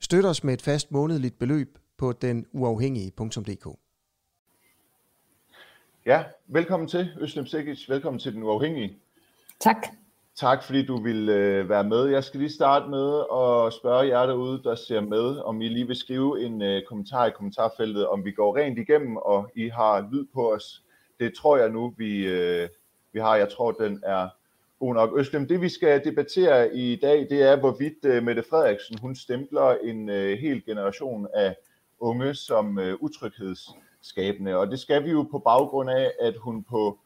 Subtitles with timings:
[0.00, 3.78] Støt os med et fast månedligt beløb på denuafhængige.dk.
[6.06, 7.88] Ja, velkommen til, Øslem Sikic.
[7.88, 8.98] Velkommen til Den Uafhængige.
[9.60, 9.86] Tak.
[10.34, 12.04] Tak fordi du vil øh, være med.
[12.06, 15.86] Jeg skal lige starte med at spørge jer derude, der ser med, om I lige
[15.86, 20.08] vil skrive en øh, kommentar i kommentarfeltet, om vi går rent igennem, og I har
[20.12, 20.82] lyd på os.
[21.20, 22.68] Det tror jeg nu, vi, øh,
[23.12, 23.36] vi har.
[23.36, 24.28] Jeg tror, den er
[24.80, 25.18] god nok.
[25.18, 29.76] Øslem, det vi skal debattere i dag, det er, hvorvidt øh, Mette Frederiksen, hun stempler
[29.82, 31.56] en øh, hel generation af
[32.00, 34.56] unge som øh, utryghedsskabende.
[34.56, 36.98] Og det skal vi jo på baggrund af, at hun på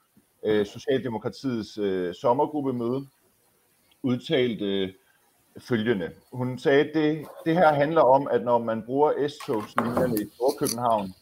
[0.45, 3.06] øh, Socialdemokratiets øh, sommergruppemøde
[4.03, 4.93] udtalte øh,
[5.59, 6.11] følgende.
[6.33, 11.15] Hun sagde, at det, det her handler om, at når man bruger S-togslinjerne i Storkøbenhavn,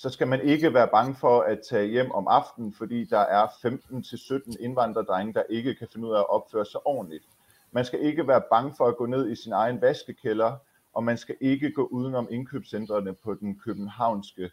[0.00, 3.46] så skal man ikke være bange for at tage hjem om aftenen, fordi der er
[3.46, 7.24] 15-17 indvandrerdrenge, der ikke kan finde ud af at opføre sig ordentligt.
[7.72, 10.56] Man skal ikke være bange for at gå ned i sin egen vaskekælder,
[10.94, 14.50] og man skal ikke gå udenom indkøbscentrene på den københavnske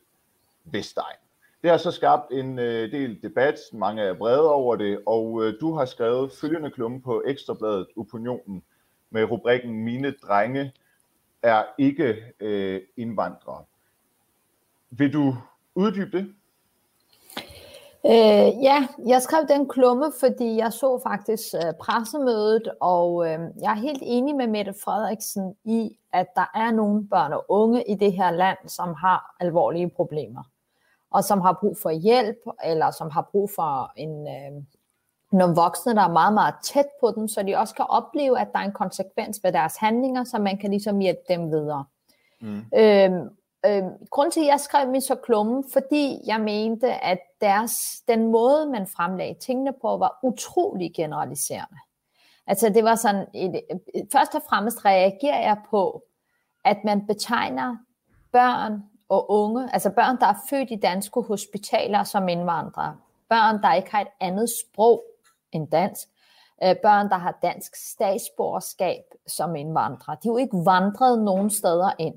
[0.64, 1.18] Vestegn.
[1.62, 5.54] Det har så skabt en øh, del debat, mange er vrede over det, og øh,
[5.62, 8.64] du har skrevet følgende klumme på Ekstrabladet Opinionen
[9.10, 10.74] med rubrikken Mine drenge
[11.44, 13.64] er ikke øh, indvandrere.
[14.98, 15.36] Vil du
[15.76, 16.34] uddybe det?
[18.06, 23.72] Øh, ja, jeg skrev den klumme, fordi jeg så faktisk øh, pressemødet, og øh, jeg
[23.72, 27.96] er helt enig med Mette Frederiksen i, at der er nogle børn og unge i
[27.96, 30.44] det her land, som har alvorlige problemer,
[31.12, 34.64] og som har brug for hjælp, eller som har brug for en, øh,
[35.32, 38.48] nogle voksne, der er meget, meget tæt på dem, så de også kan opleve, at
[38.54, 41.86] der er en konsekvens ved deres handlinger, så man kan ligesom hjælpe dem videre.
[42.42, 42.66] Mm.
[42.76, 43.12] Øh,
[43.66, 48.32] Øh, grunden til, at jeg skrev min så klumme, fordi jeg mente, at deres, den
[48.32, 51.78] måde, man fremlagde tingene på, var utrolig generaliserende.
[52.48, 53.62] Altså det var sådan, et,
[53.96, 56.04] øh, først og fremmest reagerer jeg på,
[56.66, 57.78] at man betegner
[58.32, 62.98] børn og unge, altså børn, der er født i danske hospitaler som indvandrere,
[63.30, 65.04] børn, der ikke har et andet sprog
[65.52, 66.08] end dansk,
[66.64, 70.18] øh, børn, der har dansk statsborgerskab som indvandrere.
[70.24, 72.16] De er jo ikke vandret nogen steder ind.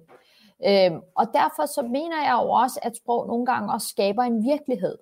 [0.66, 4.44] Øhm, og derfor så mener jeg jo også, at sprog nogle gange også skaber en
[4.44, 4.98] virkelighed.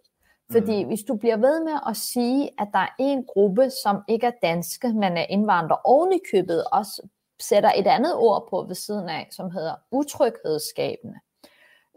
[0.52, 0.88] Fordi mm.
[0.88, 4.38] hvis du bliver ved med at sige, at der er en gruppe, som ikke er
[4.42, 7.08] danske, men er indvandrere, oven i købet også
[7.40, 11.18] sætter et andet ord på ved siden af, som hedder utryghedsskabende,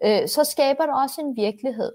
[0.03, 1.91] øh, så skaber det også en virkelighed.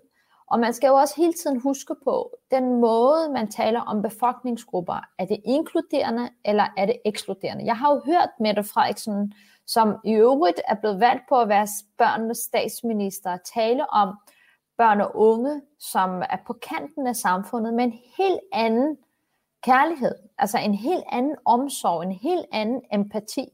[0.50, 5.00] Og man skal jo også hele tiden huske på, den måde, man taler om befolkningsgrupper,
[5.18, 7.64] er det inkluderende eller er det ekskluderende?
[7.64, 9.32] Jeg har jo hørt Mette Frederiksen
[9.66, 11.66] som i øvrigt er blevet valgt på at være
[11.98, 14.16] børnenes statsminister, tale om
[14.78, 18.96] børn og unge, som er på kanten af samfundet, med en helt anden
[19.62, 23.48] kærlighed, altså en helt anden omsorg, en helt anden empati.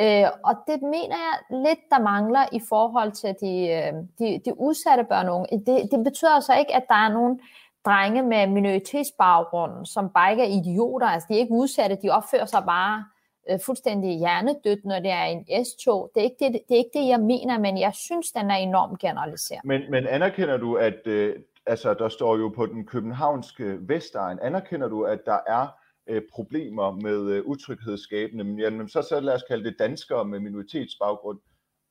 [0.00, 4.60] Øh, og det mener jeg lidt, der mangler i forhold til de, øh, de, de
[4.60, 5.64] udsatte børn og unge.
[5.66, 7.40] Det, det betyder altså ikke, at der er nogen
[7.84, 11.06] drenge med minoritetsbaggrund, som bare ikke er idioter.
[11.06, 13.04] Altså, de er ikke udsatte, de opfører sig bare
[13.50, 16.10] øh, fuldstændig hjernedødt, når det er en S-tog.
[16.14, 18.56] Det er, ikke det, det er ikke det, jeg mener, men jeg synes, den er
[18.56, 19.64] enormt generaliseret.
[19.64, 21.36] Men, men anerkender du, at øh,
[21.66, 25.66] altså, der står jo på den københavnske Vestegn, anerkender du, at der er
[26.06, 30.40] øh, problemer med øh, utryghedsskabende, men jamen, så, så lad os kalde det danskere med
[30.40, 31.38] minoritetsbaggrund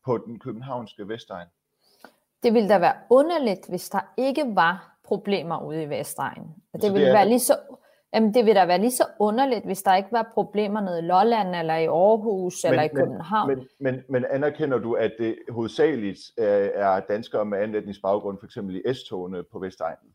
[0.05, 1.47] på den københavnske Vestegn?
[2.43, 6.43] Det ville da være underligt, hvis der ikke var problemer ude i Vestegn.
[6.73, 7.57] Det, det ville det være lige så
[8.13, 11.01] Jamen, det vil da være lige så underligt, hvis der ikke var problemer nede i
[11.01, 13.47] Lolland, eller i Aarhus, men, eller i København.
[13.47, 18.45] Men, men, men anerkender du, at det hovedsageligt er danskere med anden etnisk baggrund, for
[18.45, 20.11] eksempel i S-togene på Vestegnen?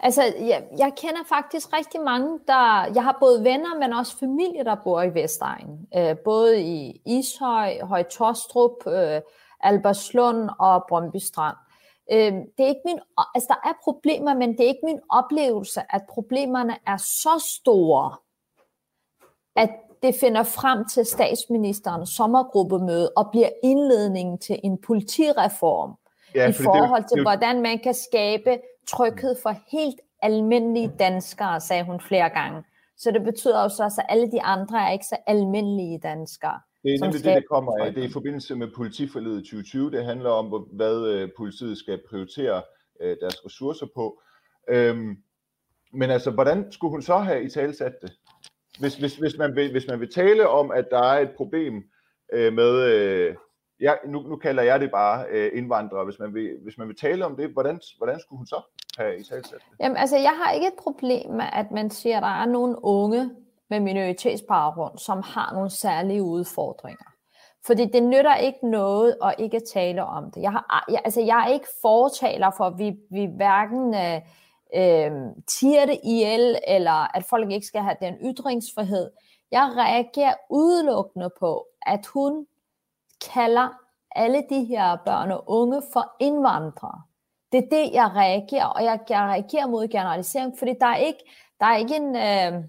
[0.00, 2.92] Altså, jeg, jeg kender faktisk rigtig mange, der...
[2.94, 5.88] Jeg har både venner, men også familie, der bor i Vestegnen.
[5.96, 9.20] Øh, både i Ishøj, Høj Tostrup, øh,
[9.60, 11.56] Alberslund og Brøndby Strand.
[12.12, 12.98] Øh, det er ikke min,
[13.34, 18.16] altså der er problemer, men det er ikke min oplevelse, at problemerne er så store,
[19.56, 19.70] at
[20.02, 25.94] det finder frem til statsministerens sommergruppemøde og bliver indledningen til en politireform
[26.34, 28.58] ja, i forhold til, det, det, hvordan man kan skabe
[28.88, 32.62] tryghed for helt almindelige danskere, sagde hun flere gange.
[32.96, 36.60] Så det betyder også, at alle de andre er ikke så almindelige danskere.
[36.82, 37.94] Det er nemlig det, det kommer af.
[37.94, 39.90] Det er i forbindelse med politiforledet 2020.
[39.90, 42.62] Det handler om, hvad øh, politiet skal prioritere
[43.00, 44.20] øh, deres ressourcer på.
[44.68, 45.16] Øhm,
[45.92, 48.12] men altså, hvordan skulle hun så have i talsat det?
[48.80, 51.84] Hvis, hvis, hvis, man vil, hvis man vil tale om, at der er et problem
[52.32, 53.34] øh, med, øh,
[53.80, 56.96] ja, nu, nu kalder jeg det bare øh, indvandrere, hvis man, vil, hvis man vil
[56.96, 58.60] tale om det, hvordan, hvordan skulle hun så
[58.98, 59.76] have i talsat det?
[59.80, 62.84] Jamen altså, jeg har ikke et problem med, at man siger, at der er nogle
[62.84, 63.30] unge
[63.70, 67.04] med minoritetsbaggrund, som har nogle særlige udfordringer.
[67.66, 70.42] Fordi det nytter ikke noget at ikke tale om det.
[70.42, 74.20] Jeg, har, jeg, altså, jeg er ikke fortaler for, at vi, vi hverken øh,
[74.74, 75.12] øh,
[75.46, 79.10] tiger det ihjel, eller at folk ikke skal have den ytringsfrihed.
[79.50, 82.46] Jeg reagerer udelukkende på, at hun
[83.34, 83.68] kalder
[84.10, 87.02] alle de her børn og unge for indvandrere.
[87.52, 91.24] Det er det, jeg reagerer, og jeg, jeg reagerer mod generalisering, fordi der er ikke,
[91.60, 92.64] der er ikke en, øh,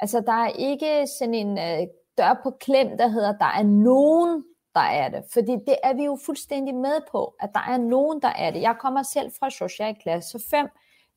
[0.00, 1.86] altså der er ikke sådan en øh,
[2.18, 4.44] dør på klem, der hedder, der er nogen,
[4.74, 5.22] der er det.
[5.32, 8.62] Fordi det er vi jo fuldstændig med på, at der er nogen, der er det.
[8.62, 10.68] Jeg kommer selv fra socialklasse 5.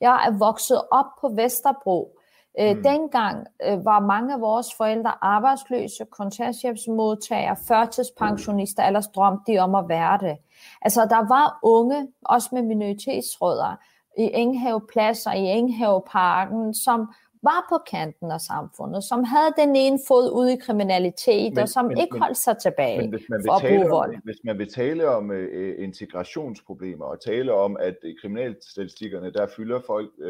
[0.02, 2.20] Jeg er vokset op på Vesterbro.
[2.60, 2.84] Øh, mm.
[2.84, 9.86] Dengang øh, var mange af vores forældre arbejdsløse, kontanthjælpsmodtagere, førtidspensionister, ellers drømte de om at
[9.90, 10.38] være det.
[10.82, 13.76] Altså, der var unge, også med minoritetsrødder,
[14.18, 17.14] i Enghaveplads og i Enghaveparken, som
[17.44, 21.70] var på kanten af samfundet, som havde den ene fod ude i kriminalitet, men, og
[21.70, 24.16] som men, ikke holdt sig tilbage men hvis man vil for at bruge vold.
[24.16, 25.38] Om, hvis man vil tale om uh,
[25.78, 30.28] integrationsproblemer, og tale om, at i kriminalstatistikkerne, der fylder folk, uh,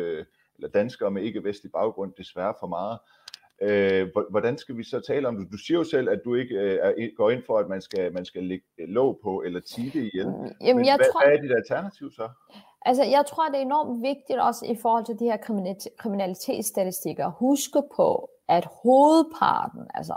[0.55, 2.97] eller danskere med ikke-vestlig baggrund, desværre for meget,
[3.65, 5.51] uh, hvordan skal vi så tale om det?
[5.51, 8.25] Du siger jo selv, at du ikke uh, går ind for, at man skal, man
[8.25, 10.25] skal lægge låg på, eller tige ihjel.
[10.61, 11.25] Jamen, Men jeg hvad, tror...
[11.25, 12.29] hvad er dit alternativ så?
[12.85, 15.37] Altså, jeg tror, det er enormt vigtigt også i forhold til de her
[15.97, 20.15] kriminalitetsstatistikker, at huske på, at hovedparten, altså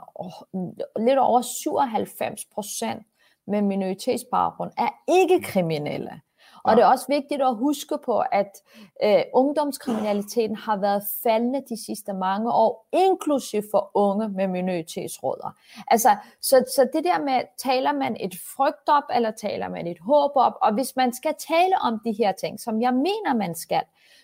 [0.98, 3.02] lidt over 97 procent
[3.46, 6.20] med minoritetsbaggrund, er ikke kriminelle.
[6.66, 8.62] Og det er også vigtigt at huske på, at
[9.04, 15.56] øh, ungdomskriminaliteten har været faldende de sidste mange år, inklusiv for unge med minoritetsråder.
[15.88, 19.98] Altså, så, så det der med, taler man et frygt op, eller taler man et
[20.00, 23.54] håb op, og hvis man skal tale om de her ting, som jeg mener, man
[23.54, 23.82] skal,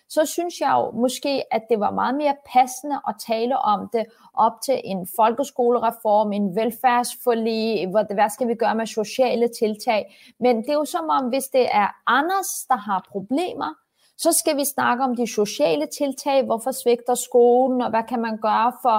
[0.09, 4.05] så synes jeg jo måske, at det var meget mere passende at tale om det
[4.33, 10.15] op til en folkeskolereform, en velfærdsforlig, hvad skal vi gøre med sociale tiltag.
[10.39, 13.82] Men det er jo som om, hvis det er Anders, der har problemer,
[14.23, 18.37] så skal vi snakke om de sociale tiltag, hvorfor svigter skolen, og hvad kan man
[18.37, 18.97] gøre for,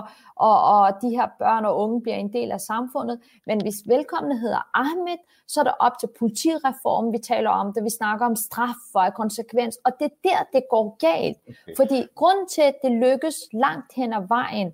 [0.48, 3.20] at og de her børn og unge bliver en del af samfundet.
[3.46, 5.18] Men hvis velkomne hedder Ahmed,
[5.48, 9.10] så er det op til politireformen, vi taler om det, vi snakker om straf for
[9.10, 11.38] konsekvens, og det er der, det går galt.
[11.46, 11.76] Okay.
[11.76, 14.70] Fordi grunden til, at det lykkes langt hen ad vejen,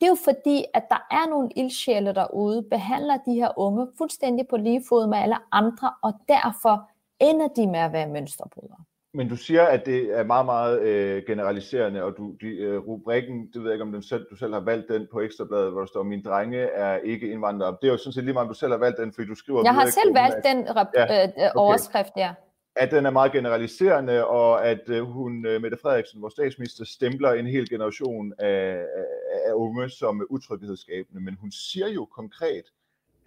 [0.00, 4.48] det er jo fordi, at der er nogle ildsjæle derude, behandler de her unge fuldstændig
[4.48, 6.90] på lige fod med alle andre, og derfor
[7.20, 8.83] ender de med at være mønsterbrydere.
[9.16, 13.46] Men du siger, at det er meget, meget øh, generaliserende, og du, de, øh, rubrikken,
[13.52, 15.80] det ved jeg ikke, om den selv, du selv har valgt den på Ekstrabladet, hvor
[15.80, 17.76] der står, min drenge er ikke indvandrere.
[17.82, 19.34] Det er jo sådan set lige meget, om du selv har valgt den, fordi du
[19.34, 19.62] skriver...
[19.64, 21.50] Jeg har selv valgt at, den rep- ja, øh, okay.
[21.54, 22.34] overskrift, ja.
[22.76, 27.32] At den er meget generaliserende, og at øh, hun, øh, Mette Frederiksen, vores statsminister, stempler
[27.32, 31.20] en hel generation af, af, af unge som utryghedsskabende.
[31.20, 32.64] Men hun siger jo konkret,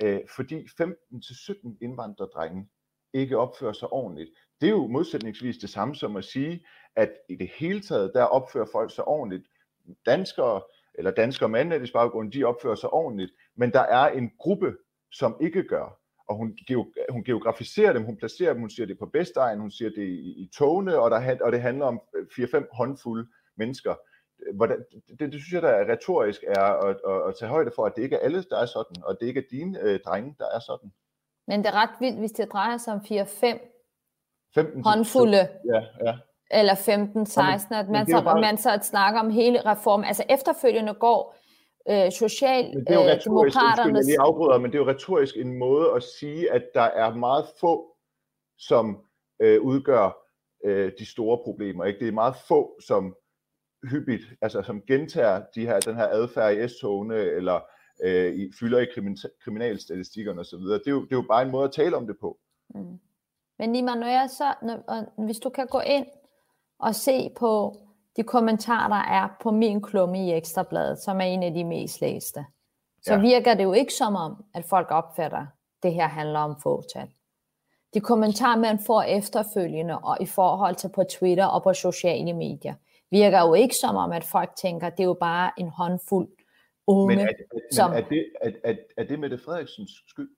[0.04, 2.68] øh, fordi 15-17 indvandrerdrenge
[3.14, 4.30] ikke opfører sig ordentligt,
[4.62, 6.66] det er jo modsætningsvis det samme som at sige,
[6.96, 9.48] at i det hele taget, der opfører folk sig ordentligt.
[10.06, 10.62] Danskere,
[10.94, 14.76] eller danskere med anden baggrund, de opfører sig ordentligt, men der er en gruppe,
[15.12, 16.00] som ikke gør.
[16.28, 16.58] Og hun,
[17.10, 20.44] hun geografiserer dem, hun placerer dem, hun siger det på Vestegn, hun siger det i,
[20.44, 23.28] i togene, og, der, og det handler om øh, 4-5 håndfulde
[23.58, 23.96] mennesker.
[24.54, 27.86] Hvordan, det, det synes jeg, der er retorisk, er at, at, at tage højde for,
[27.86, 30.36] at det ikke er alle, der er sådan, og det ikke er dine øh, drenge,
[30.40, 30.92] der er sådan.
[31.48, 33.77] Men det er ret vildt, hvis det drejer sig om 4-5
[34.58, 35.48] 15, håndfulde.
[35.74, 36.18] Ja, ja.
[36.52, 38.42] Eller 15, 16, at man, så, bare...
[38.42, 40.06] man så snakker om hele reformen.
[40.06, 41.36] Altså efterfølgende går
[41.90, 44.00] øh, socialdemokraterne...
[44.00, 47.46] Øh, afbryder, men det er jo retorisk en måde at sige, at der er meget
[47.60, 47.96] få,
[48.58, 48.98] som
[49.40, 50.18] øh, udgør
[50.66, 51.86] øh, de store problemer.
[51.86, 52.00] Ikke?
[52.00, 53.16] Det er meget få, som
[53.92, 57.60] hyppigt, altså som gentager de her, den her adfærd i S-togene, eller
[58.04, 58.88] øh, i, fylder i
[59.44, 60.60] kriminalstatistikkerne osv.
[60.60, 62.38] Det, er jo, det er jo bare en måde at tale om det på.
[62.76, 63.00] Mm.
[63.60, 66.06] Men Nima, når jeg så, når, hvis du kan gå ind
[66.80, 67.76] og se på
[68.16, 72.02] de kommentarer, der er på min klumme i Ekstrabladet, som er en af de mest
[72.02, 72.46] læste,
[73.02, 73.20] så ja.
[73.20, 75.48] virker det jo ikke som om, at folk opfatter, at
[75.84, 77.08] det her handler om fåtal.
[77.94, 82.74] De kommentarer, man får efterfølgende, og i forhold til på Twitter og på sociale medier,
[83.12, 86.30] virker jo ikke som om, at folk tænker, at det er jo bare en håndfuld
[86.88, 87.08] unge.
[87.08, 87.92] Men er, er, som...
[87.92, 90.30] men er, det, er, er, er det Mette Frederiksens skyld?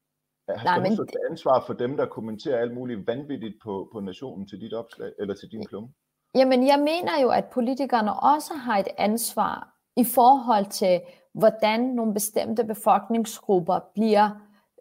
[0.57, 0.97] Har Nej, men...
[0.97, 5.11] det ansvar for dem, der kommenterer alt muligt vanvittigt på, på nationen til dit opslag,
[5.19, 5.89] eller til din klumme?
[6.35, 11.01] Jamen, jeg mener jo, at politikerne også har et ansvar i forhold til,
[11.33, 14.29] hvordan nogle bestemte befolkningsgrupper bliver,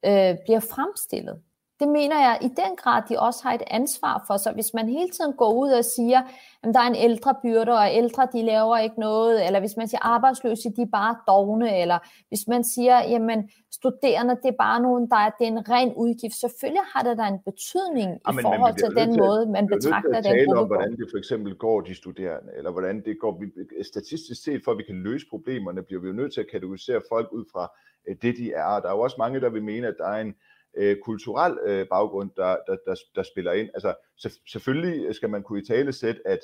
[0.04, 1.42] øh, bliver fremstillet.
[1.80, 4.36] Det mener jeg i den grad, de også har et ansvar for.
[4.36, 6.20] Så hvis man hele tiden går ud og siger,
[6.62, 9.88] at der er en ældre byrde, og ældre de laver ikke noget, eller hvis man
[9.88, 14.82] siger arbejdsløse, de er bare dogne, eller hvis man siger, jamen studerende, det er bare
[14.82, 16.34] nogen, der er, det er en ren udgift.
[16.34, 19.66] Selvfølgelig har det da en betydning ja, men, i forhold til den til, måde, man
[19.66, 23.32] betragter den gruppe om, hvordan det for eksempel går de studerende, eller hvordan det går.
[23.82, 27.00] Statistisk set, for at vi kan løse problemerne, bliver vi jo nødt til at kategorisere
[27.12, 27.64] folk ud fra
[28.08, 28.80] øh, det, de er.
[28.80, 30.34] Der er jo også mange, der vil mene, at der er en
[30.76, 33.68] øh, kulturel øh, baggrund, der, der, der, der spiller ind.
[33.74, 36.38] Altså så, selvfølgelig skal man kunne i tale sætte, at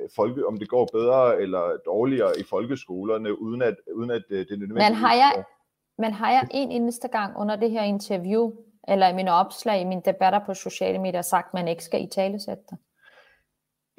[0.00, 4.38] øh, folke, om det går bedre eller dårligere i folkeskolerne, uden at, uden at øh,
[4.38, 4.90] det er nødvendigt.
[4.90, 5.44] Men har jeg,
[5.98, 8.52] men har jeg en eneste gang under det her interview,
[8.88, 12.02] eller i mine opslag, i mine debatter på sociale medier, sagt, at man ikke skal
[12.02, 12.78] i tale sætte det?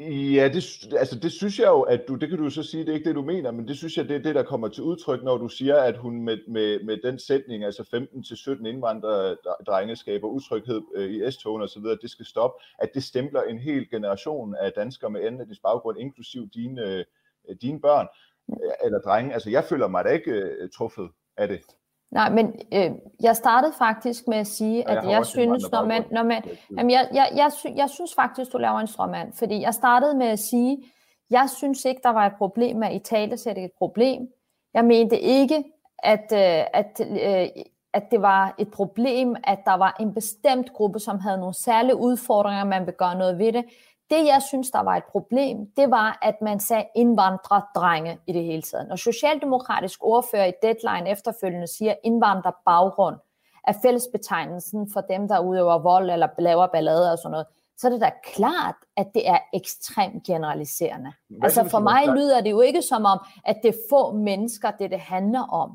[0.10, 2.90] Ja, det, altså det synes jeg jo, at du, det kan du så sige, det
[2.90, 4.84] er ikke det, du mener, men det synes jeg, det er det, der kommer til
[4.84, 9.36] udtryk, når du siger, at hun med, med, med den sætning, altså 15-17 indvandrere
[9.68, 13.90] drenge skaber utryghed øh, i S-togen osv., det skal stoppe, at det stempler en hel
[13.90, 17.06] generation af danskere med anden etnisk baggrund, inklusiv dine, øh,
[17.62, 18.08] dine børn
[18.50, 19.34] øh, eller drenge.
[19.34, 21.62] Altså jeg føler mig da ikke truffet af det.
[22.12, 26.04] Nej, men øh, jeg startede faktisk med at sige, at jeg, jeg synes, når man,
[26.12, 26.44] når man,
[26.78, 30.18] jamen jeg, jeg, jeg, sy, jeg synes faktisk, du laver en strømmand, fordi jeg startede
[30.18, 30.84] med at sige,
[31.30, 34.28] jeg synes ikke, der var et problem med at i tale sætte et problem.
[34.74, 35.64] Jeg mente ikke,
[36.04, 37.64] at, øh, at, øh,
[37.94, 41.96] at det var et problem, at der var en bestemt gruppe, som havde nogle særlige
[41.96, 43.66] udfordringer, man vil gøre noget ved det.
[44.12, 48.44] Det, jeg synes, der var et problem, det var, at man sagde indvandrerdrenge i det
[48.44, 48.88] hele taget.
[48.88, 53.16] Når socialdemokratisk ordfører i Deadline efterfølgende siger indvandrerbaggrund,
[53.68, 57.46] er fællesbetegnelsen for dem, der udøver vold eller laver ballade og sådan noget,
[57.78, 61.14] så er det da klart, at det er ekstremt generaliserende.
[61.30, 64.72] Hvad altså for mig lyder det jo ikke som om, at det er få mennesker,
[64.72, 65.70] det det handler om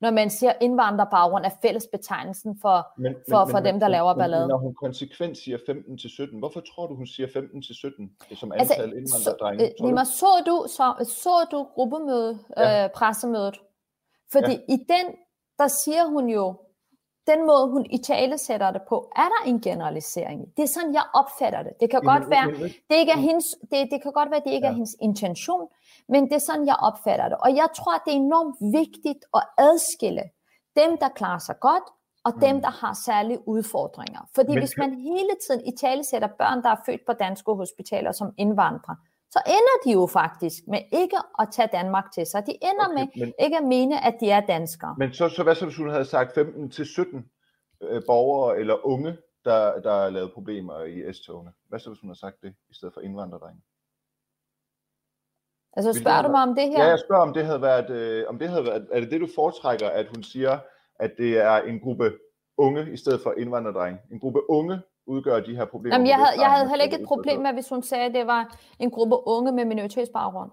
[0.00, 4.48] når man siger indvandrerbaggrund er fællesbetegnelsen for, men, for, men, for dem, der laver ballade.
[4.48, 8.96] Når hun konsekvent siger 15-17, hvorfor tror du, hun siger 15-17 som altså, antal altså,
[8.96, 9.74] indvandrerdrenge?
[9.78, 12.84] Så, Nima, så, du, så, så du gruppemøde, ja.
[12.84, 13.60] øh, pressemødet?
[14.32, 14.74] Fordi ja.
[14.74, 15.14] i den,
[15.58, 16.54] der siger hun jo,
[17.26, 20.56] den måde, hun i tale sætter det på, er der en generalisering.
[20.56, 21.72] Det er sådan, jeg opfatter det.
[21.80, 22.46] Det kan godt være,
[22.88, 24.70] det ikke er hendes, det, det kan godt være, det ikke ja.
[24.70, 25.68] er hendes intention,
[26.08, 27.38] men det er sådan, jeg opfatter det.
[27.38, 30.22] Og jeg tror, det er enormt vigtigt at adskille
[30.76, 31.84] dem, der klarer sig godt,
[32.24, 32.62] og dem, mm.
[32.62, 34.20] der har særlige udfordringer.
[34.34, 37.52] Fordi men, hvis man hele tiden i tale sætter børn, der er født på danske
[37.52, 38.96] hospitaler som indvandrere,
[39.36, 42.46] så ender de jo faktisk med ikke at tage Danmark til sig.
[42.46, 44.94] De ender okay, med men, ikke at mene, at de er danskere.
[44.98, 46.42] Men så, så hvad så, hvis hun havde sagt 15-17
[47.82, 51.52] øh, borgere eller unge, der, der er lavet problemer i S-togene?
[51.68, 53.62] Hvad så, hvis hun havde sagt det, i stedet for indvandrerdrenge?
[55.76, 56.82] Altså spørger du mig om det her?
[56.82, 59.20] Ja, jeg spørger om det havde været, øh, om det havde været, er det det
[59.20, 60.58] du foretrækker, at hun siger,
[61.00, 62.12] at det er en gruppe
[62.58, 64.00] unge i stedet for indvandrerdrenge?
[64.12, 65.94] En gruppe unge udgør de her problemer?
[65.94, 68.26] Jamen, jeg, havde, jeg havde heller ikke et problem med, hvis hun sagde, at det
[68.26, 70.50] var en gruppe unge med minoritetsbaggrund.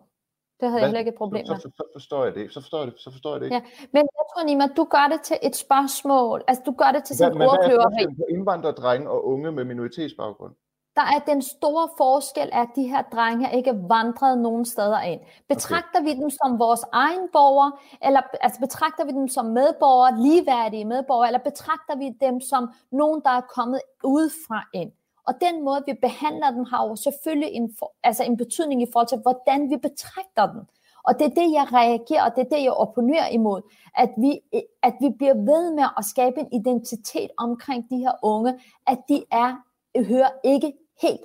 [0.60, 0.80] Det havde Hvad?
[0.80, 1.56] jeg heller ikke et problem med.
[1.56, 2.54] Så, så, så, forstår jeg det.
[2.54, 2.96] Så forstår jeg det.
[2.98, 3.56] Så forstår jeg det ikke.
[3.56, 3.62] Ja.
[3.92, 6.44] Men jeg tror, Nima, du gør det til et spørgsmål.
[6.48, 8.04] Altså, du gør det til sådan en ordkløveri.
[8.16, 10.54] Hvad er indvandrerdrenge og unge med minoritetsbaggrund?
[10.96, 15.22] Der er den store forskel, at de her drenge ikke vandret nogen steder ind.
[15.50, 16.14] Betragter okay.
[16.14, 17.72] vi dem som vores egen borgere,
[18.02, 23.22] eller altså betragter vi dem som medborgere, ligeværdige medborgere, eller betragter vi dem som nogen,
[23.26, 24.92] der er kommet udefra ind?
[25.28, 28.88] Og den måde, vi behandler dem, har jo selvfølgelig en, for, altså en betydning i
[28.94, 30.62] forhold til, hvordan vi betragter dem.
[31.08, 33.62] Og det er det, jeg reagerer, og det er det, jeg opponerer imod,
[33.98, 34.40] at vi,
[34.84, 39.24] at vi bliver ved med at skabe en identitet omkring de her unge, at de
[39.32, 39.56] er
[40.02, 40.74] hører ikke
[41.08, 41.22] helt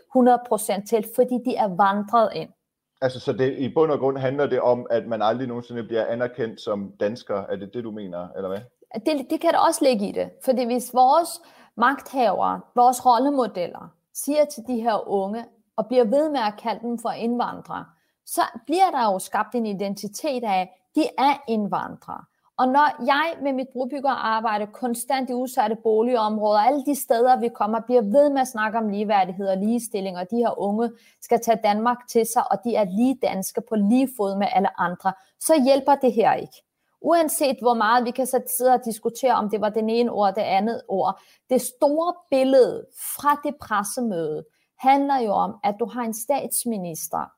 [0.82, 2.50] 100% til, fordi de er vandret ind.
[3.00, 6.06] Altså, så det, i bund og grund handler det om, at man aldrig nogensinde bliver
[6.06, 7.36] anerkendt som dansker.
[7.36, 8.60] Er det det, du mener, eller hvad?
[9.06, 10.30] Det, det kan der også ligge i det.
[10.44, 11.28] Fordi hvis vores
[11.76, 15.44] magthavere, vores rollemodeller, siger til de her unge,
[15.76, 17.84] og bliver ved med at kalde dem for indvandrere,
[18.26, 22.24] så bliver der jo skabt en identitet af, at de er indvandrere.
[22.58, 27.80] Og når jeg med mit brobyggerarbejde konstant i udsatte boligområder, alle de steder, vi kommer,
[27.80, 31.60] bliver ved med at snakke om ligeværdighed og ligestilling, og de her unge skal tage
[31.64, 35.62] Danmark til sig, og de er lige danske på lige fod med alle andre, så
[35.64, 36.62] hjælper det her ikke.
[37.00, 40.42] Uanset hvor meget vi kan sidde og diskutere, om det var den ene ord, det
[40.42, 41.20] andet ord.
[41.50, 42.86] Det store billede
[43.16, 44.44] fra det pressemøde
[44.78, 47.37] handler jo om, at du har en statsminister,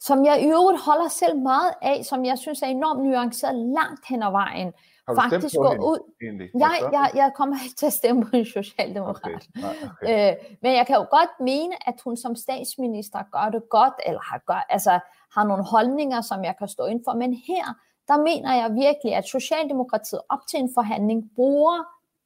[0.00, 4.06] som jeg i øvrigt holder selv meget af, som jeg synes er enormt nuanceret langt
[4.08, 4.72] hen ad vejen,
[5.08, 5.98] Har du faktisk stemt på går hende, ud.
[6.22, 6.50] egentlig?
[6.58, 9.42] Jeg, jeg, jeg kommer ikke til at stemme på en socialdemokrat.
[9.48, 9.60] Okay.
[9.60, 10.30] Nej, okay.
[10.30, 14.20] Øh, men jeg kan jo godt mene, at hun som statsminister gør det godt, eller
[14.20, 14.98] har, gør, altså,
[15.34, 17.12] har nogle holdninger, som jeg kan stå ind for.
[17.14, 17.64] Men her,
[18.08, 21.78] der mener jeg virkelig, at Socialdemokratiet op til en forhandling bruger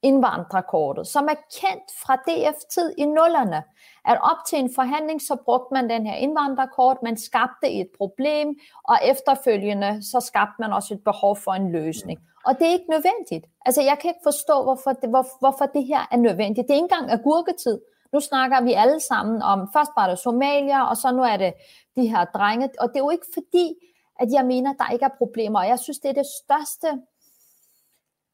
[0.03, 3.63] indvandrerkortet, som er kendt fra DF-tid i nullerne.
[4.05, 8.55] At op til en forhandling, så brugte man den her indvandrerkort, man skabte et problem,
[8.83, 12.19] og efterfølgende, så skabte man også et behov for en løsning.
[12.45, 13.45] Og det er ikke nødvendigt.
[13.65, 16.67] Altså, jeg kan ikke forstå, hvorfor det, hvor, hvorfor det her er nødvendigt.
[16.67, 17.79] Det er ikke engang agurketid.
[18.13, 21.53] Nu snakker vi alle sammen om, først var det Somalia, og så nu er det
[21.95, 22.69] de her drenge.
[22.79, 23.73] Og det er jo ikke fordi,
[24.19, 25.59] at jeg mener, der ikke er problemer.
[25.59, 27.01] Og jeg synes, det er det største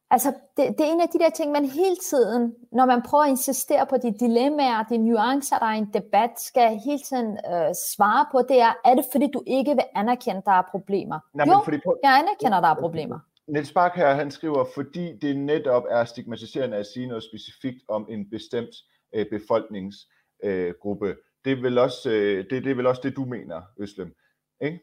[0.09, 3.23] Altså, det, det er en af de der ting, man hele tiden, når man prøver
[3.23, 7.31] at insistere på de dilemmaer, de nuancer, der er i en debat, skal hele tiden
[7.51, 11.19] øh, svare på, det er, er det fordi, du ikke vil anerkende, der er problemer?
[11.33, 13.19] Nej, jo, men fordi på, jeg anerkender, der er problemer.
[13.47, 18.07] Niels Bak her, han skriver, fordi det netop er stigmatiserende at sige noget specifikt om
[18.09, 18.75] en bestemt
[19.15, 21.07] øh, befolkningsgruppe.
[21.07, 24.15] Øh, det, er vel også, øh, det, det er vel også det, du mener, Øslem.
[24.61, 24.79] Ikke?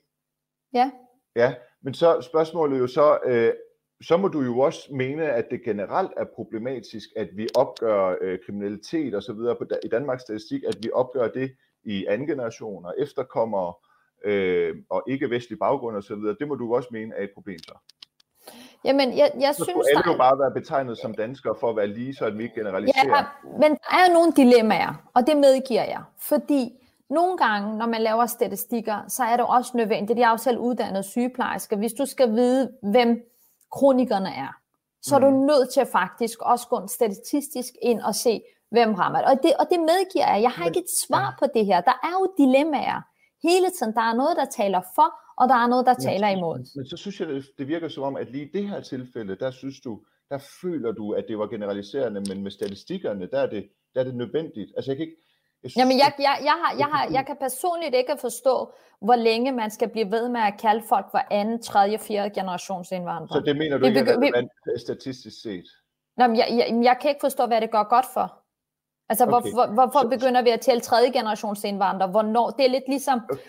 [0.74, 0.90] Ja.
[1.36, 3.52] Ja, men så spørgsmålet jo så, øh,
[4.02, 8.38] så må du jo også mene, at det generelt er problematisk, at vi opgør øh,
[8.46, 11.52] kriminalitet og så videre på, i Danmarks statistik, at vi opgør det
[11.84, 13.72] i anden generation og efterkommere
[14.24, 16.36] øh, og ikke-vestlig baggrund og så videre.
[16.40, 17.74] Det må du også mene er et problem så.
[18.84, 21.76] Jamen, jeg, jeg Så synes, skulle alle jo bare være betegnet som danskere for at
[21.76, 23.16] være lige, så at vi ikke generaliserer.
[23.16, 23.24] Ja,
[23.60, 26.02] men der er jo nogle dilemmaer, og det medgiver jeg.
[26.18, 26.72] Fordi
[27.10, 30.18] nogle gange, når man laver statistikker, så er det også nødvendigt.
[30.18, 31.76] Jeg er jo selv uddannet sygeplejerske.
[31.76, 33.33] Hvis du skal vide, hvem
[33.76, 34.52] kronikerne er,
[35.02, 39.28] så er du nødt til faktisk også gå statistisk ind og se, hvem rammer det.
[39.30, 40.42] Og det, og det medgiver jeg.
[40.42, 41.80] Jeg har ikke et svar på det her.
[41.80, 43.00] Der er jo dilemmaer
[43.48, 43.92] hele tiden.
[43.94, 45.08] Der er noget, der taler for,
[45.40, 46.58] og der er noget, der taler imod.
[46.76, 49.36] Men så synes jeg, det, det virker som om, at lige i det her tilfælde,
[49.36, 50.00] der synes du,
[50.30, 54.04] der føler du, at det var generaliserende, men med statistikkerne, der er det, der er
[54.04, 54.72] det nødvendigt.
[54.76, 55.20] Altså jeg kan ikke,
[55.64, 59.14] jeg synes, Jamen, jeg, jeg, jeg, har, jeg, har, jeg kan personligt ikke forstå, hvor
[59.16, 63.28] længe man skal blive ved med at kalde folk for anden, tredje, fjerde generations indvandrere.
[63.28, 64.50] Så det mener du Vi ikke er begy- vi- relevant
[64.80, 65.64] statistisk set?
[66.16, 68.40] Nå, men jeg, jeg, jeg kan ikke forstå, hvad det gør godt for.
[69.08, 69.24] Altså.
[69.24, 69.30] Okay.
[69.32, 72.10] hvor, hvor, hvorfor Så- begynder vi at tælle tredje generations indvandrere?
[72.10, 72.50] Hvornår?
[72.50, 73.42] Det er lidt ligesom, Okay.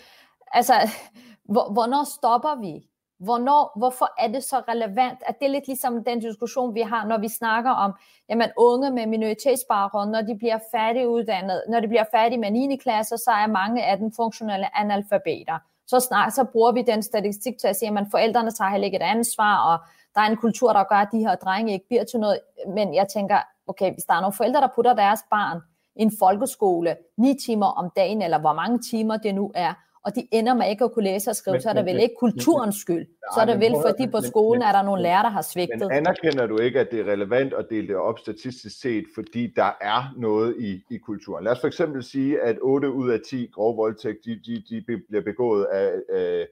[0.52, 0.74] altså,
[1.52, 2.88] hvor, hvornår stopper vi?
[3.18, 5.18] Hvornår, hvorfor er det så relevant?
[5.26, 7.92] At det er lidt ligesom den diskussion, vi har, når vi snakker om
[8.28, 12.76] jamen, unge med minoritetsbaggrund, når de bliver færdiguddannet, når de bliver færdige med 9.
[12.76, 15.58] klasse, så er mange af dem funktionelle analfabeter.
[15.86, 18.96] Så snart så bruger vi den statistik til at sige, at forældrene tager heller ikke
[18.96, 19.78] et ansvar, og
[20.14, 22.40] der er en kultur, der gør, at de her drenge ikke bliver til noget.
[22.74, 25.60] Men jeg tænker, okay, hvis der er nogle forældre, der putter deres barn
[25.96, 29.74] i en folkeskole 9 timer om dagen, eller hvor mange timer det nu er,
[30.06, 31.94] og de ender med ikke at kunne læse og skrive, Men- så er det men-
[31.94, 33.06] vel ikke kulturens skyld.
[33.34, 35.80] Så er men vel, fordi på skolen men- er der nogle lærere, der har svigtet.
[35.80, 39.52] Men anerkender du ikke, at det er relevant at dele det op statistisk set, fordi
[39.56, 41.44] der er noget i, i kulturen?
[41.44, 44.82] Lad os for eksempel sige, at 8 ud af 10 grove voldtægt, de, de, de
[45.08, 46.46] bliver begået af, af,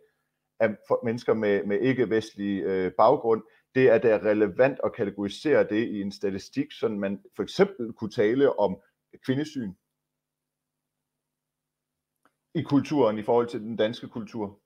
[0.60, 0.68] af
[1.04, 3.42] mennesker med, med ikke-vestlig øh, baggrund.
[3.74, 8.10] Det er da relevant at kategorisere det i en statistik, så man for eksempel kunne
[8.10, 8.76] tale om
[9.26, 9.72] kvindesyn
[12.54, 14.58] i kulturen i forhold til den danske kultur.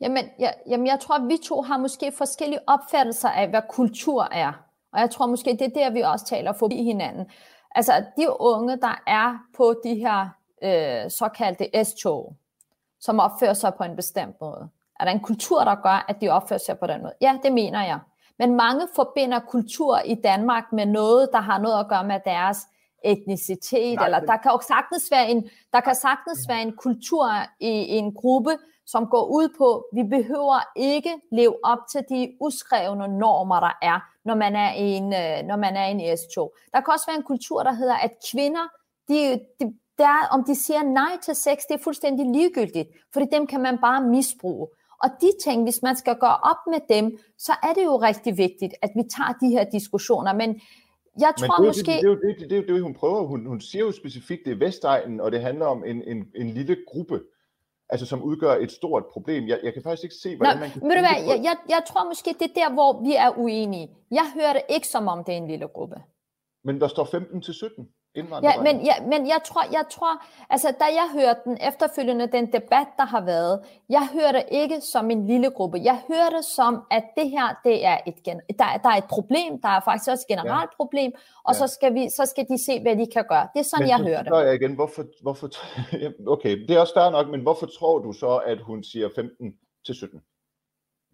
[0.00, 4.28] Jamen jeg, jamen, jeg tror, at vi to har måske forskellige opfattelser af, hvad kultur
[4.32, 4.52] er.
[4.92, 7.30] Og jeg tror måske, det er der, vi også taler forbi hinanden.
[7.74, 10.28] Altså, de unge, der er på de her
[10.62, 12.36] øh, såkaldte S-tog,
[13.00, 14.68] som opfører sig på en bestemt måde.
[15.00, 17.14] Er der en kultur, der gør, at de opfører sig på den måde?
[17.20, 17.98] Ja, det mener jeg.
[18.38, 22.58] Men mange forbinder kultur i Danmark med noget, der har noget at gøre med deres
[23.04, 27.28] etnicitet, Nej, eller der kan jo sagtens være en, der kan sagtens være en kultur
[27.60, 28.50] i, i en gruppe,
[28.86, 34.00] som går ud på, vi behøver ikke leve op til de uskrevne normer, der er,
[34.24, 36.54] når man er en, øh, når man er en S-tog.
[36.72, 38.66] Der kan også være en kultur, der hedder, at kvinder,
[39.08, 43.46] de, de, der, om de siger nej til sex, det er fuldstændig ligegyldigt, fordi dem
[43.46, 44.68] kan man bare misbruge.
[45.02, 48.38] Og de ting, hvis man skal gøre op med dem, så er det jo rigtig
[48.38, 50.32] vigtigt, at vi tager de her diskussioner.
[50.32, 50.60] Men
[51.20, 51.92] jeg Men tror det, er jo måske...
[51.92, 53.26] det, det, det, det, jo det, hun prøver.
[53.26, 56.50] Hun, hun siger jo specifikt, det er Vestegnen, og det handler om en, en, en
[56.50, 57.22] lille gruppe,
[57.88, 59.48] altså som udgør et stort problem.
[59.48, 60.82] Jeg, jeg kan faktisk ikke se, Nå, hvordan man kan...
[60.82, 63.88] ved du hvad, jeg, jeg, jeg tror måske, det er der, hvor vi er uenige.
[64.10, 65.96] Jeg hører det ikke som om, det er en lille gruppe.
[66.64, 67.88] Men der står 15 til 17.
[68.16, 72.46] Ja, men, ja, men jeg tror, jeg tror, altså da jeg hørte den efterfølgende, den
[72.52, 75.78] debat, der har været, jeg hører det ikke som en lille gruppe.
[75.84, 79.60] Jeg hører det som, at det her, det er et, der, der er et problem,
[79.62, 80.76] der er faktisk også et generelt ja.
[80.76, 81.12] problem,
[81.44, 81.58] og ja.
[81.58, 83.48] så, skal vi, så skal de se, hvad de kan gøre.
[83.54, 84.46] Det er sådan, men, jeg hører det.
[84.46, 85.48] jeg igen, hvorfor, hvorfor,
[86.34, 89.54] okay, det er også fair nok, men hvorfor tror du så, at hun siger 15
[89.86, 90.20] til 17?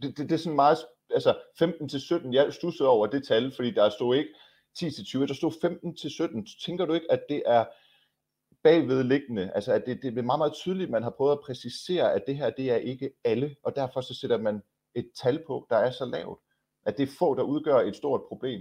[0.03, 0.79] Det, det, det er sådan meget,
[1.15, 4.31] altså 15 til 17, jeg stussede over det tal, fordi der stod ikke
[4.75, 6.47] 10 til 20, der stod 15 til 17.
[6.65, 7.65] Tænker du ikke, at det er
[8.63, 12.13] bagvedliggende, altså at det, det er meget, meget tydeligt, at man har prøvet at præcisere,
[12.13, 14.63] at det her, det er ikke alle, og derfor så sætter man
[14.95, 16.39] et tal på, der er så lavt,
[16.87, 18.61] at det er få, der udgør et stort problem.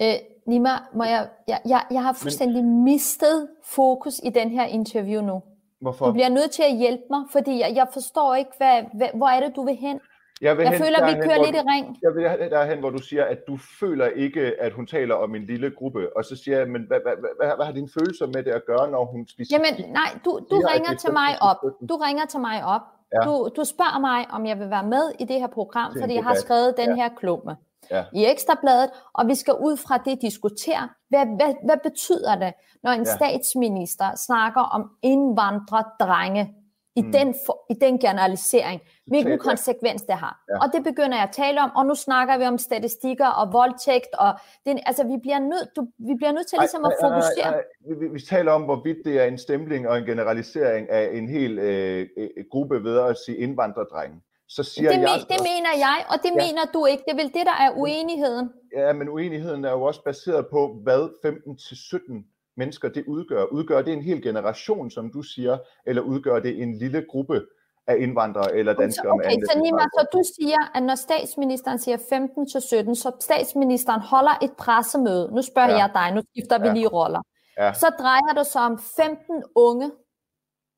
[0.00, 0.14] Øh,
[0.46, 5.22] Nima, må jeg, jeg, jeg, jeg har fuldstændig Men, mistet fokus i den her interview
[5.22, 5.42] nu.
[5.80, 6.06] Hvorfor?
[6.06, 9.28] Du bliver nødt til at hjælpe mig, fordi jeg, jeg forstår ikke, hvad, hvad, hvor
[9.28, 10.00] er det, du vil hen?
[10.40, 11.98] Jeg, vil jeg hen, føler, vi kører hen, lidt i ring.
[12.02, 15.46] Jeg vil derhen, hvor du siger, at du føler ikke, at hun taler om en
[15.46, 16.16] lille gruppe.
[16.16, 18.64] Og så siger jeg, men hvad, hvad, hvad, hvad har dine følelser med det at
[18.66, 21.60] gøre, når hun specifikt Jamen, nej, du, du siger, ringer til mig op.
[21.88, 22.84] Du ringer til mig op.
[23.14, 23.20] Ja.
[23.26, 26.24] Du, du spørger mig, om jeg vil være med i det her program, fordi jeg
[26.24, 26.94] har skrevet den ja.
[26.94, 27.56] her klumme
[27.90, 28.04] ja.
[28.12, 32.90] i Ekstrabladet, og vi skal ud fra det diskutere, hvad, hvad, hvad betyder det, når
[32.90, 33.14] en ja.
[33.16, 36.54] statsminister snakker om indvandrerdrenge,
[36.96, 37.12] i, mm.
[37.12, 40.44] den, for, i den generalisering, hvilken konsekvens det har.
[40.48, 40.58] Ja.
[40.62, 44.12] Og det begynder jeg at tale om, og nu snakker vi om statistikker og voldtægt,
[44.18, 44.34] og
[44.66, 47.44] det, altså, vi, bliver nødt, du, vi bliver nødt til ligesom ej, at fokusere.
[47.44, 51.10] Ej, ej, Vi, vi taler om, hvorvidt det er en stempling og en generalisering af
[51.12, 54.20] en hel øh, øh, gruppe ved at sige indvandrerdrenge.
[54.48, 56.46] Så siger det, jeg, det mener jeg, og det ja.
[56.46, 57.02] mener du ikke.
[57.06, 58.50] Det er vel det, der er uenigheden.
[58.76, 63.44] Ja, men uenigheden er jo også baseret på, hvad 15-17 mennesker det udgør.
[63.44, 67.42] Udgør det en hel generation, som du siger, eller udgør det en lille gruppe
[67.86, 71.98] af indvandrere eller danskere okay, med så, Nima, så du siger, at når statsministeren siger
[72.08, 75.34] 15 til 17, så statsministeren holder et pressemøde.
[75.34, 75.76] Nu spørger ja.
[75.76, 76.74] jeg dig, nu skifter vi ja.
[76.74, 77.22] lige roller.
[77.58, 77.72] Ja.
[77.72, 79.90] Så drejer det sig om 15 unge.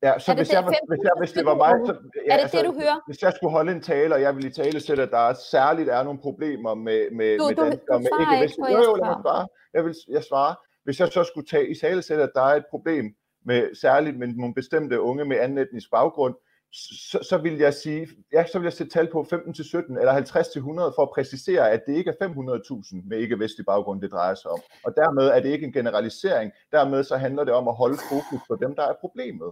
[0.03, 2.43] Ja, så hvis, det, jeg, hvis, jeg, hvis det var mig, så, ja, er det
[2.43, 2.97] altså, det, du hører?
[3.07, 5.89] Hvis jeg skulle holde en tale, og jeg ville i tale sætte, at der særligt
[5.89, 8.77] er nogle problemer med, med, du, med danskere, du, du med ikke vestlige.
[8.77, 9.47] Jo, jo, lad mig svare.
[9.73, 10.55] Jeg vil jeg svare.
[10.87, 14.27] Hvis jeg så skulle tage i sætte, at der er et problem med særligt med
[14.27, 16.35] nogle bestemte unge med anden etnisk baggrund,
[16.73, 20.95] så, så vil jeg sige, ja, så vil jeg sætte tal på 15-17 eller 50-100
[20.95, 24.59] for at præcisere, at det ikke er 500.000 med ikke-vestlig baggrund, det drejer sig om.
[24.85, 26.51] Og dermed er det ikke en generalisering.
[26.71, 29.51] Dermed så handler det om at holde fokus på dem, der er problemet.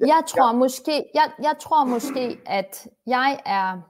[0.00, 0.52] Ja, jeg tror ja.
[0.52, 3.80] måske, jeg, jeg tror måske, at jeg er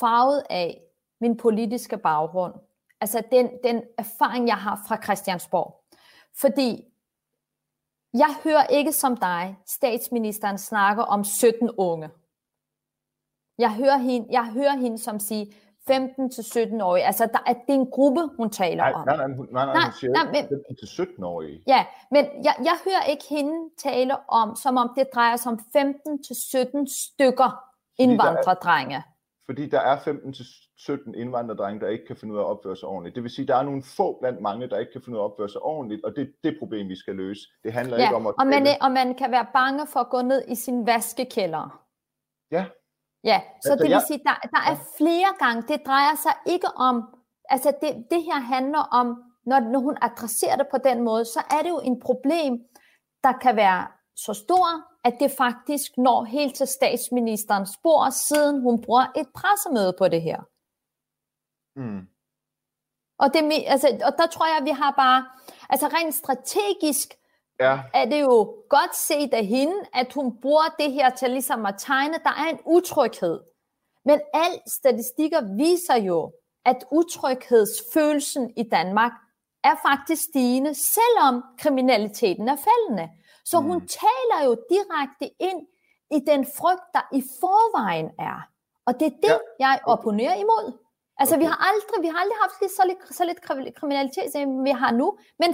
[0.00, 0.82] farvet af
[1.20, 2.54] min politiske baggrund.
[3.00, 5.85] Altså den, den erfaring, jeg har fra Christiansborg.
[6.40, 6.84] Fordi
[8.14, 12.10] jeg hører ikke som dig, statsministeren snakker om 17 unge.
[13.58, 15.54] Jeg hører hende, jeg hører hende som sige
[15.86, 17.04] 15 til 17 årige.
[17.04, 19.06] Altså der er, det er en gruppe, hun taler nej, om.
[19.06, 21.62] Nej, nej, nej, nej, nej, hun siger nej, men, 15 til 17 årige.
[21.66, 25.60] Ja, men jeg, jeg hører ikke hende tale om, som om det drejer sig om
[25.72, 27.64] 15 til 17 stykker
[27.98, 29.02] indvandrerdrenge.
[29.46, 30.44] Fordi der er 15 til
[30.78, 33.14] 17 indvandrerdrenge, der ikke kan finde ud af at opføre sig ordentligt.
[33.14, 35.24] Det vil sige, der er nogle få blandt mange, der ikke kan finde ud af
[35.24, 37.40] at opføre sig ordentligt, og det er det problem, vi skal løse.
[37.64, 38.34] Det handler ja, ikke om at...
[38.38, 41.82] Og man, og man kan være bange for at gå ned i sin vaskekælder.
[42.50, 42.64] Ja.
[43.24, 44.02] Ja, så altså, det vil jeg...
[44.06, 46.96] sige, der, der er flere gange, det drejer sig ikke om,
[47.48, 49.06] altså det, det her handler om,
[49.46, 52.52] når, når hun adresserer det på den måde, så er det jo en problem,
[53.24, 53.86] der kan være
[54.16, 54.66] så stor,
[55.04, 60.22] at det faktisk når helt til statsministerens spor, siden hun bruger et pressemøde på det
[60.22, 60.40] her.
[61.76, 62.00] Mm.
[63.18, 65.26] Og, det, altså, og der tror jeg, at vi har bare,
[65.70, 67.14] altså rent strategisk,
[67.60, 67.80] ja.
[67.94, 71.74] er det jo godt set af hende, at hun bruger det her til ligesom at
[71.78, 73.40] tegne, der er en utryghed.
[74.04, 76.32] Men al statistikker viser jo,
[76.64, 79.12] at utryghedsfølelsen i Danmark
[79.64, 83.10] er faktisk stigende, selvom kriminaliteten er faldende.
[83.44, 83.66] Så mm.
[83.66, 85.66] hun taler jo direkte ind
[86.10, 88.48] i den frygt, der i forvejen er.
[88.86, 89.68] Og det er det, ja.
[89.68, 90.85] jeg opponerer imod.
[91.20, 91.42] Altså, okay.
[91.42, 93.40] vi har aldrig, vi har aldrig haft så lidt, så lidt
[93.80, 95.08] kriminalitet, som vi har nu,
[95.42, 95.50] men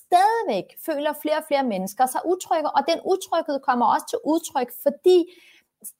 [0.00, 4.70] stadigvæk føler flere og flere mennesker sig utrygge, og den utryghed kommer også til udtryk,
[4.84, 5.18] fordi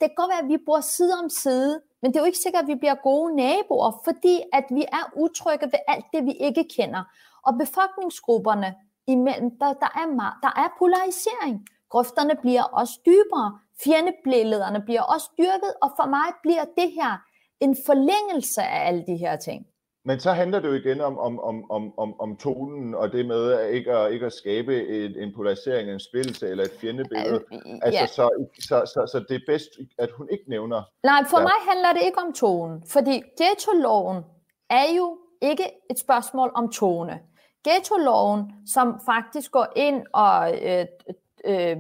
[0.00, 2.44] det kan godt være, at vi bor side om side, men det er jo ikke
[2.44, 6.32] sikkert, at vi bliver gode naboer, fordi at vi er utrygge ved alt det, vi
[6.32, 7.02] ikke kender.
[7.46, 8.74] Og befolkningsgrupperne
[9.06, 11.66] imellem, der, der, er, meget, der er polarisering.
[11.88, 17.12] Grøfterne bliver også dybere, fjendebillederne bliver også dyrket, og for mig bliver det her
[17.60, 19.66] en forlængelse af alle de her ting.
[20.04, 23.26] Men så handler det jo igen om, om, om, om, om, om tonen, og det
[23.26, 27.44] med at ikke at, ikke at skabe en, en polarisering, en spillelse eller et fjendebillede.
[27.52, 28.06] Øh, altså, ja.
[28.06, 29.68] så, så, så, så det er bedst,
[29.98, 30.82] at hun ikke nævner...
[31.02, 31.42] Nej, for ja.
[31.42, 34.24] mig handler det ikke om tonen, fordi ghetto-loven
[34.70, 37.20] er jo ikke et spørgsmål om tone.
[37.68, 40.86] ghetto-loven, som faktisk går ind og øh,
[41.44, 41.76] øh,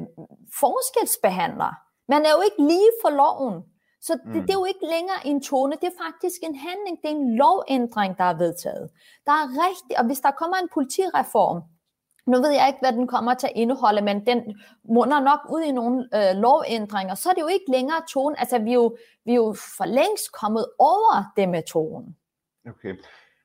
[0.60, 1.72] forskelsbehandler.
[2.08, 3.62] Man er jo ikke lige for loven.
[4.00, 4.46] Så det, mm.
[4.46, 7.36] det er jo ikke længere en tone, det er faktisk en handling, det er en
[7.36, 8.90] lovændring, der er vedtaget.
[9.26, 11.62] Der er rigtig, og hvis der kommer en politireform,
[12.26, 15.62] nu ved jeg ikke, hvad den kommer til at indeholde, men den munder nok ud
[15.62, 18.40] i nogle øh, lovændringer, så er det jo ikke længere tone.
[18.40, 22.16] Altså, vi er jo, vi er jo for længst kommet over det med tonen.
[22.68, 22.94] Okay.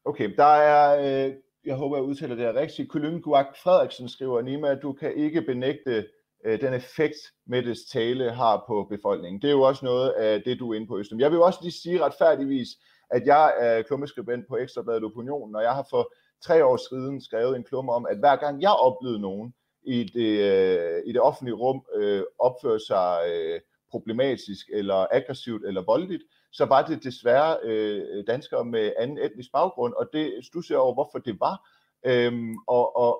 [0.05, 0.83] Okay, der er,
[1.27, 1.33] øh,
[1.65, 5.41] jeg håber, jeg udtaler det rigtigt, Kylling Guak Frederiksen skriver, Nima, at du kan ikke
[5.41, 6.07] benægte
[6.45, 9.41] øh, den effekt, Mettes tale har på befolkningen.
[9.41, 11.19] Det er jo også noget af det, du er inde på, Østem.
[11.19, 12.67] Jeg vil jo også lige sige retfærdigvis,
[13.09, 16.13] at jeg er klummeskribent på Ekstrabladet Opinion, og jeg har for
[16.45, 19.53] tre år siden skrevet en klumme om, at hver gang jeg oplevede nogen
[19.83, 23.59] i det, øh, i det offentlige rum øh, opføre sig øh,
[23.91, 29.93] problematisk eller aggressivt eller voldeligt, så var det desværre øh, danskere med anden etnisk baggrund,
[29.93, 31.69] og det stusser over, hvorfor det var,
[32.05, 33.12] øhm, og, og,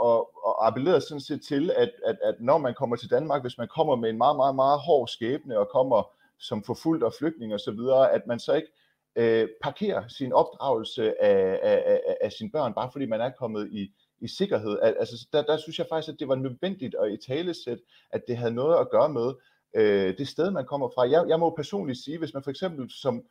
[0.64, 3.68] og, appellerede sådan set til, at, at, at når man kommer til Danmark, hvis man
[3.68, 7.60] kommer med en meget, meget, meget hård skæbne, og kommer som forfulgt og flygtning og
[7.60, 8.72] så videre, at man så ikke
[9.16, 13.70] øh, parkerer sin opdragelse af, af, af, af sine børn, bare fordi man er kommet
[13.72, 14.80] i, i sikkerhed.
[14.82, 17.80] Altså, der, der synes jeg faktisk, at det var nødvendigt at i talesæt,
[18.12, 19.34] at det havde noget at gøre med
[19.76, 21.10] øh, det sted, man kommer fra.
[21.10, 23.24] Jeg, jeg må personligt sige, hvis man for eksempel som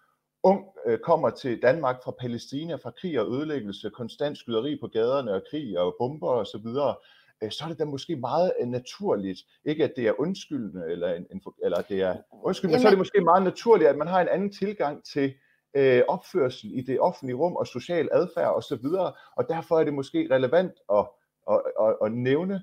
[0.42, 5.34] ung øh, kommer til Danmark fra Palæstina, fra krig og ødelæggelse, konstant skyderi på gaderne
[5.34, 6.94] og krig og bomber og så videre,
[7.50, 11.26] så er det da måske meget øh, naturligt, ikke at det er undskyldende, eller, en,
[11.30, 14.20] en, eller det er undskyldende, men så er det måske meget naturligt, at man har
[14.20, 15.34] en anden tilgang til
[15.76, 19.84] øh, opførsel i det offentlige rum og social adfærd og så videre, og derfor er
[19.84, 21.08] det måske relevant at,
[21.50, 22.62] at, at, at nævne,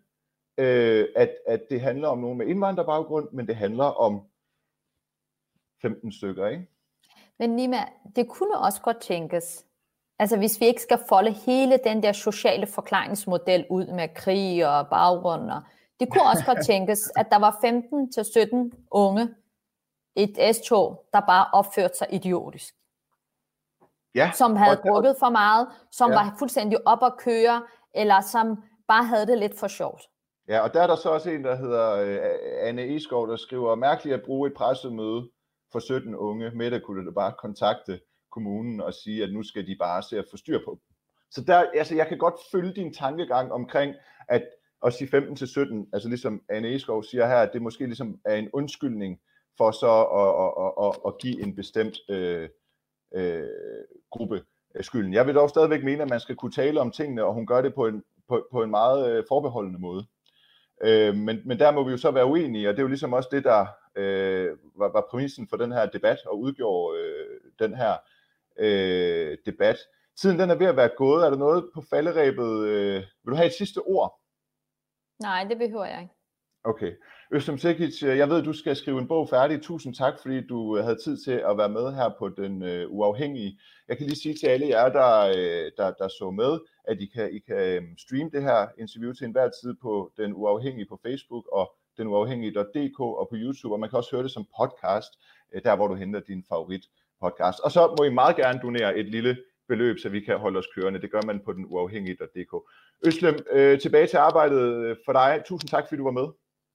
[0.57, 4.21] øh, at, at det handler om nogen med indvandrerbaggrund, men det handler om
[5.81, 6.67] 15 stykker, ikke?
[7.39, 7.77] Men Nima,
[8.15, 9.65] det kunne også godt tænkes,
[10.19, 14.87] altså hvis vi ikke skal folde hele den der sociale forklaringsmodel ud med krig og
[14.87, 15.51] baggrund,
[15.99, 17.51] det kunne også godt tænkes, at der var
[18.75, 19.35] 15-17 unge
[20.15, 22.75] i et S-tog, der bare opførte sig idiotisk.
[24.15, 26.15] Ja, som havde drukket for meget, som ja.
[26.15, 27.63] var fuldstændig op at køre,
[27.95, 30.01] eller som bare havde det lidt for sjovt.
[30.47, 32.19] Ja, og der er der så også en, der hedder øh,
[32.67, 35.29] Anne Eskov, der skriver, mærkeligt at bruge et pressemøde
[35.71, 36.51] for 17 unge.
[36.51, 37.99] Mette kunne da bare kontakte
[38.31, 40.79] kommunen og sige, at nu skal de bare se at få styr på.
[41.31, 43.95] Så der, altså, jeg kan godt følge din tankegang omkring,
[44.27, 44.43] at
[44.85, 48.19] at sige 15 til 17, altså ligesom Anne Eskov siger her, at det måske ligesom
[48.25, 49.19] er en undskyldning
[49.57, 52.49] for så at, at, at, at give en bestemt øh,
[53.15, 53.47] øh,
[54.11, 54.43] gruppe
[54.75, 55.13] øh, skylden.
[55.13, 57.61] Jeg vil dog stadigvæk mene, at man skal kunne tale om tingene, og hun gør
[57.61, 60.05] det på en, på, på en meget øh, forbeholdende måde.
[60.83, 63.13] Øh, men, men der må vi jo så være uenige, og det er jo ligesom
[63.13, 63.65] også det, der
[63.95, 67.93] øh, var, var præmissen for den her debat, og udgjorde øh, den her
[68.59, 69.77] øh, debat.
[70.21, 71.25] Tiden den er ved at være gået.
[71.25, 72.67] Er der noget på falderæbet?
[72.67, 74.19] Øh, vil du have et sidste ord?
[75.19, 76.13] Nej, det behøver jeg ikke.
[76.63, 76.91] Okay.
[77.31, 79.61] Østem Sekic, øh, jeg ved, at du skal skrive en bog færdig.
[79.61, 82.91] Tusind tak, fordi du øh, havde tid til at være med her på Den uh,
[82.97, 83.59] Uafhængige.
[83.87, 85.11] Jeg kan lige sige til alle jer, der,
[85.77, 89.25] der, der så med, at I kan, I kan øhm, streame det her interview til
[89.25, 93.97] enhver tid på Den Uafhængige på Facebook og denuafhængige.dk og på YouTube, og man kan
[93.97, 95.11] også høre det som podcast,
[95.63, 96.85] der hvor du henter din favorit
[97.21, 97.59] podcast.
[97.59, 100.67] Og så må I meget gerne donere et lille beløb, så vi kan holde os
[100.75, 101.01] kørende.
[101.01, 102.53] Det gør man på den uafhængige.dk.
[103.07, 105.41] Øslem, øh, tilbage til arbejdet for dig.
[105.45, 106.27] Tusind tak, fordi du var med.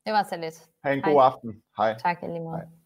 [0.07, 0.57] Det var så lidt.
[0.85, 1.13] Ha' en Hej.
[1.13, 1.63] god aften.
[1.77, 1.99] Hej.
[1.99, 2.57] Tak, lige måde.
[2.57, 2.84] Hej.